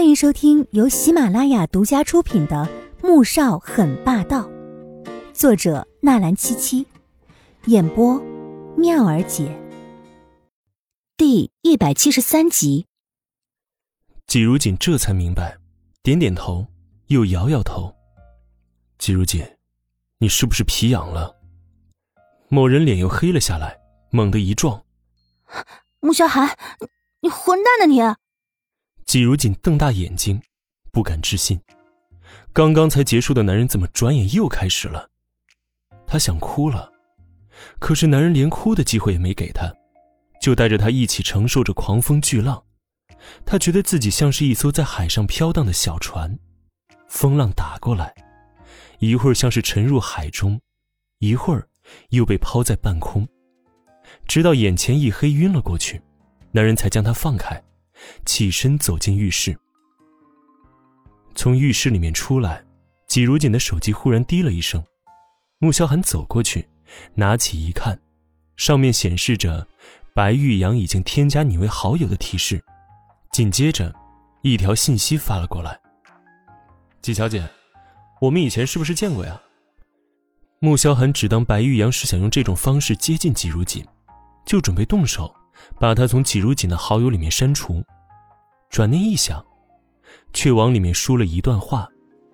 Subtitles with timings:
[0.00, 2.66] 欢迎收听由喜马拉雅独家出品的
[3.06, 4.48] 《穆少很霸道》，
[5.34, 6.86] 作者纳兰七七，
[7.66, 8.18] 演播
[8.78, 9.54] 妙儿姐。
[11.18, 12.86] 第一百七十三集。
[14.26, 15.58] 季如锦这才明白，
[16.02, 16.66] 点点头，
[17.08, 17.94] 又摇摇头。
[18.96, 19.44] 季如锦，
[20.16, 21.36] 你是不是皮痒了？
[22.48, 23.78] 某人脸又黑了下来，
[24.08, 24.82] 猛地一撞。
[26.00, 26.56] 穆小寒，
[27.20, 28.00] 你混蛋呢你！
[29.10, 30.40] 季如锦瞪大眼睛，
[30.92, 31.60] 不敢置信，
[32.52, 35.10] 刚刚才结束的男人怎么转眼又开始了？
[36.06, 36.88] 他想哭了，
[37.80, 39.68] 可是男人连哭的机会也没给他，
[40.40, 42.62] 就带着他一起承受着狂风巨浪。
[43.44, 46.38] 他觉得自己像是一艘在海上飘荡的小船，
[47.08, 48.14] 风浪打过来，
[49.00, 50.60] 一会儿像是沉入海中，
[51.18, 51.66] 一会儿
[52.10, 53.26] 又被抛在半空。
[54.28, 56.00] 直到眼前一黑，晕了过去，
[56.52, 57.60] 男人才将她放开，
[58.24, 59.58] 起身走进浴室。
[61.34, 62.64] 从浴室里面出来，
[63.06, 64.84] 季如锦的手机忽然滴了一声，
[65.58, 66.68] 穆萧寒走过去，
[67.14, 67.98] 拿起一看，
[68.56, 69.66] 上面显示着
[70.14, 72.62] “白玉阳已经添加你为好友”的提示，
[73.32, 73.94] 紧接着，
[74.42, 75.78] 一条信息发了过来
[77.00, 77.48] ：“季小姐，
[78.20, 79.40] 我们以前是不是见过呀？”
[80.60, 83.84] 穆萧寒只当白玉阳是想用这种方式接近季如锦。
[84.46, 85.32] 就准备动手，
[85.78, 87.84] 把他从季如锦的好友里面删除。
[88.68, 89.44] 转念一想，
[90.32, 91.88] 却往里面输了一段话，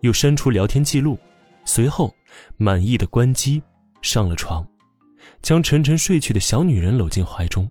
[0.00, 1.18] 又删除聊天记录，
[1.64, 2.14] 随后
[2.56, 3.62] 满意的关机，
[4.00, 4.66] 上了床，
[5.42, 7.70] 将沉沉睡去的小女人搂进怀中。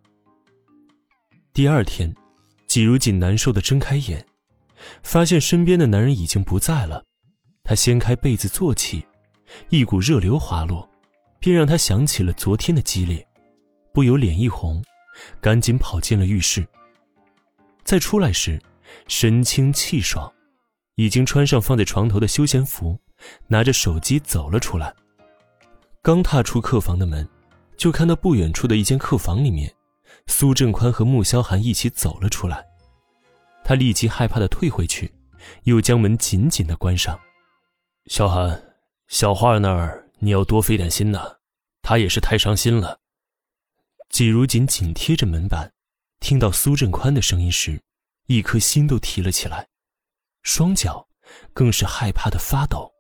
[1.54, 2.14] 第二天，
[2.68, 4.26] 季如锦难受的睁开眼，
[5.04, 7.04] 发现身边的男人已经不在了。
[7.64, 9.06] 他掀开被子坐起，
[9.70, 10.88] 一股热流滑落，
[11.40, 13.26] 便让他想起了昨天的激烈。
[13.94, 14.82] 不由脸一红，
[15.40, 16.66] 赶紧跑进了浴室。
[17.84, 18.62] 再出来时，
[19.08, 20.32] 神清气爽，
[20.96, 23.00] 已经穿上放在床头的休闲服，
[23.48, 24.94] 拿着手机走了出来。
[26.02, 27.28] 刚踏出客房的门，
[27.78, 29.72] 就看到不远处的一间客房里面，
[30.28, 32.66] 苏正宽和穆萧寒一起走了出来。
[33.64, 35.14] 他立即害怕的退回去，
[35.64, 37.20] 又将门紧紧的关上。
[38.08, 38.62] 萧寒，
[39.08, 41.38] 小花那儿你要多费点心呐，
[41.82, 43.01] 她也是太伤心了。
[44.12, 45.72] 季如锦紧贴着门板，
[46.20, 47.82] 听到苏振宽的声音时，
[48.28, 49.66] 一颗心都提了起来，
[50.44, 51.08] 双脚
[51.54, 52.92] 更是害怕的发抖。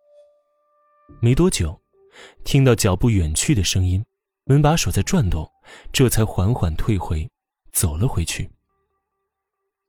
[1.21, 1.81] 没多久，
[2.45, 4.03] 听到脚步远去的声音，
[4.45, 5.45] 门把手在转动，
[5.91, 7.29] 这才缓缓退回，
[7.73, 8.49] 走了回去。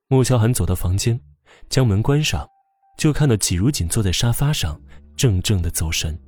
[0.08, 1.18] 穆萧寒走到房间，
[1.68, 2.48] 将门关上，
[2.98, 4.78] 就看到季如锦坐在沙发上，
[5.16, 6.20] 怔怔的走神。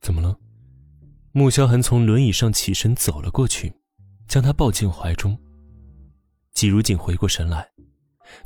[0.00, 0.38] 怎么了？
[1.32, 3.74] 穆萧寒从轮椅上起身走了过去。
[4.26, 5.38] 将他抱进怀中。
[6.52, 7.68] 季如锦回过神来，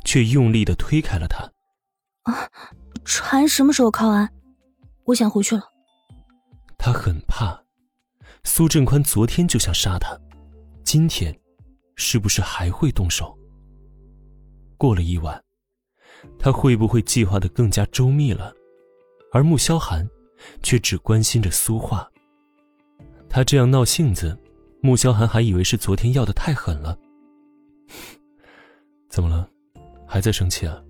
[0.03, 1.43] 却用力的推开了他。
[2.23, 2.49] 啊，
[3.05, 4.29] 船什么时候靠岸？
[5.05, 5.63] 我想回去了。
[6.77, 7.63] 他很怕，
[8.43, 10.19] 苏振宽昨天就想杀他，
[10.83, 11.37] 今天，
[11.95, 13.37] 是不是还会动手？
[14.77, 15.43] 过了一晚，
[16.39, 18.53] 他会不会计划的更加周密了？
[19.31, 20.09] 而穆萧寒，
[20.63, 22.09] 却只关心着苏画。
[23.29, 24.37] 他这样闹性子。
[24.81, 26.97] 穆萧寒还以为是昨天要的太狠了，
[29.09, 29.49] 怎么了？
[30.07, 30.81] 还在生气啊？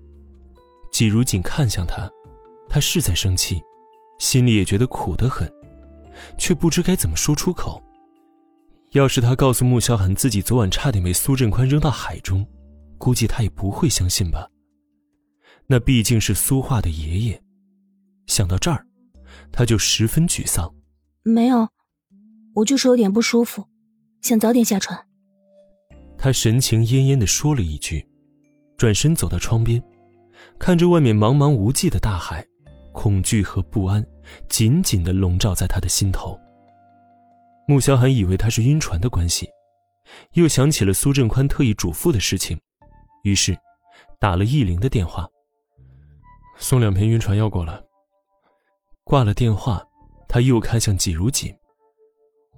[0.92, 2.10] 季如锦看向他，
[2.68, 3.60] 他是在生气，
[4.18, 5.50] 心里也觉得苦得很，
[6.38, 7.82] 却不知该怎么说出口。
[8.92, 12.46] 要是他告诉穆萧寒自己昨晚差点被苏振宽扔到海中，
[12.98, 14.48] 估计他也不会相信吧。
[15.66, 17.42] 那毕竟是苏画的爷爷。
[18.26, 18.84] 想到这儿，
[19.52, 20.72] 他就十分沮丧。
[21.22, 21.68] 没有，
[22.54, 23.66] 我就是有点不舒服。
[24.20, 24.98] 想早点下船。
[26.18, 28.06] 他神情恹恹的说了一句，
[28.76, 29.82] 转身走到窗边，
[30.58, 32.46] 看着外面茫茫无际的大海，
[32.92, 34.04] 恐惧和不安
[34.48, 36.38] 紧紧的笼罩在他的心头。
[37.66, 39.48] 穆萧寒以为他是晕船的关系，
[40.32, 42.60] 又想起了苏振宽特意嘱咐的事情，
[43.22, 43.56] 于是
[44.18, 45.26] 打了易灵的电话，
[46.58, 47.80] 送两瓶晕船药过来。
[49.04, 49.82] 挂了电话，
[50.28, 51.54] 他又看向季如锦：“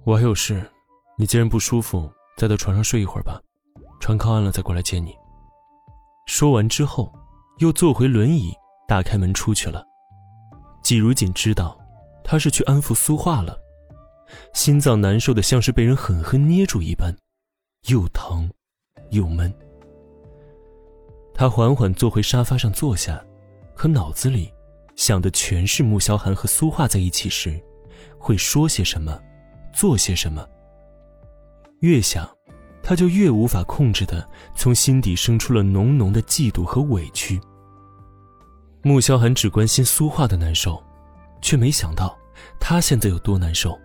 [0.03, 0.61] 我还有事。”
[1.15, 3.39] 你既然不舒服，再到床上睡一会儿吧，
[3.99, 5.15] 船靠岸了再过来接你。
[6.25, 7.13] 说完之后，
[7.59, 8.51] 又坐回轮椅，
[8.87, 9.85] 打开门出去了。
[10.81, 11.77] 季如锦知道，
[12.23, 13.57] 他是去安抚苏画了，
[14.53, 17.15] 心脏难受的像是被人狠狠捏住一般，
[17.87, 18.49] 又疼，
[19.11, 19.53] 又闷。
[21.35, 23.23] 他缓缓坐回沙发上坐下，
[23.75, 24.51] 可脑子里
[24.95, 27.61] 想的全是穆萧寒和苏画在一起时，
[28.17, 29.19] 会说些什么，
[29.73, 30.47] 做些什么。
[31.83, 32.25] 越想，
[32.81, 34.25] 他就越无法控制的
[34.55, 37.37] 从心底生出了浓浓的嫉妒和委屈。
[38.81, 40.81] 穆萧寒只关心苏画的难受，
[41.41, 42.17] 却没想到
[42.57, 43.77] 他现在有多难受。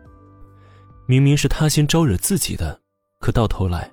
[1.06, 2.80] 明明是他先招惹自己的，
[3.18, 3.90] 可到头来，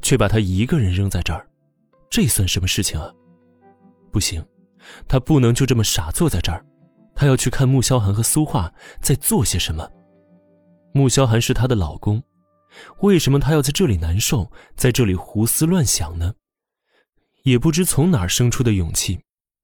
[0.00, 1.46] 却把他一个人扔在这儿，
[2.08, 3.12] 这算什么事情啊？
[4.10, 4.42] 不行，
[5.06, 6.64] 他不能就这么傻坐在这儿，
[7.14, 8.72] 他要去看穆萧寒和苏画
[9.02, 9.86] 在做些什么。
[10.94, 12.22] 穆萧寒是她的老公，
[13.00, 16.34] 为什么他要在这里难受，在这里胡思乱想呢？
[17.42, 19.18] 也不知从哪儿生出的勇气，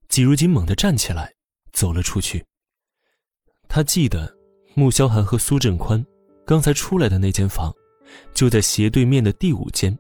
[0.08, 1.32] 季如锦猛地站起来，
[1.72, 2.44] 走了出去。
[3.69, 4.34] 他记得
[4.75, 6.05] 穆萧寒和苏振宽
[6.46, 7.72] 刚才出来的那间房，
[8.34, 9.96] 就在斜对面的第五间。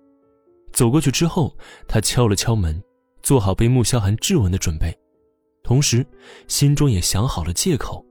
[0.72, 1.56] 走过去之后，
[1.86, 2.82] 他敲了敲门，
[3.22, 4.96] 做好被穆萧寒质问的准备，
[5.62, 6.06] 同时
[6.46, 8.04] 心中也想好了借口。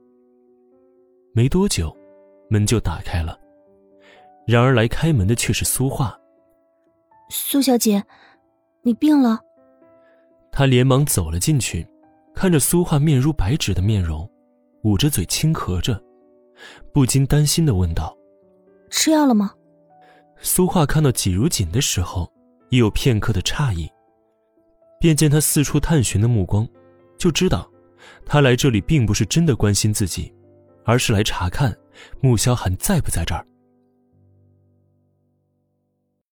[1.34, 1.96] 没多久。
[2.50, 3.38] 门就打开了，
[4.48, 6.18] 然而来开门的却是苏画。
[7.30, 8.02] 苏小姐，
[8.82, 9.42] 你病了。
[10.50, 11.86] 他连忙走了进去，
[12.34, 14.28] 看着苏画面如白纸的面容，
[14.84, 16.02] 捂着嘴轻咳着，
[16.94, 18.18] 不禁担心的问道
[18.90, 19.54] ：“吃药了吗？”
[20.40, 22.32] 苏画看到季如锦的时候，
[22.70, 23.92] 也有片刻的诧异，
[24.98, 26.66] 便见他四处探寻的目光，
[27.18, 27.70] 就知道，
[28.26, 30.34] 他来这里并不是真的关心自己，
[30.86, 31.78] 而是来查看。
[32.22, 33.46] 穆萧寒在不在这儿？